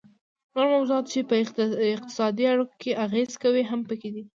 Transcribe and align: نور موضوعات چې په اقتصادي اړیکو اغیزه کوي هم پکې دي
نور 0.55 0.67
موضوعات 0.73 1.05
چې 1.11 1.19
په 1.29 1.35
اقتصادي 1.95 2.43
اړیکو 2.53 2.89
اغیزه 3.05 3.37
کوي 3.43 3.63
هم 3.71 3.81
پکې 3.89 4.09
دي 4.15 4.23